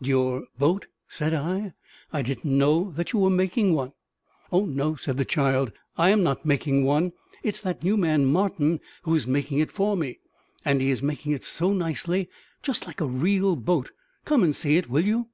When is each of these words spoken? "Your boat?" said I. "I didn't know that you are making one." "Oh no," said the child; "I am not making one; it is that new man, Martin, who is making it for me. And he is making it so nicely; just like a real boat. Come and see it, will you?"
"Your 0.00 0.46
boat?" 0.56 0.86
said 1.08 1.34
I. 1.34 1.72
"I 2.12 2.22
didn't 2.22 2.44
know 2.56 2.92
that 2.92 3.12
you 3.12 3.26
are 3.26 3.28
making 3.28 3.74
one." 3.74 3.92
"Oh 4.52 4.64
no," 4.64 4.94
said 4.94 5.16
the 5.16 5.24
child; 5.24 5.72
"I 5.98 6.10
am 6.10 6.22
not 6.22 6.46
making 6.46 6.84
one; 6.84 7.10
it 7.42 7.56
is 7.56 7.60
that 7.62 7.82
new 7.82 7.96
man, 7.96 8.26
Martin, 8.26 8.78
who 9.02 9.16
is 9.16 9.26
making 9.26 9.58
it 9.58 9.72
for 9.72 9.96
me. 9.96 10.20
And 10.64 10.80
he 10.80 10.92
is 10.92 11.02
making 11.02 11.32
it 11.32 11.42
so 11.42 11.72
nicely; 11.72 12.28
just 12.62 12.86
like 12.86 13.00
a 13.00 13.06
real 13.08 13.56
boat. 13.56 13.90
Come 14.24 14.44
and 14.44 14.54
see 14.54 14.76
it, 14.76 14.88
will 14.88 15.04
you?" 15.04 15.26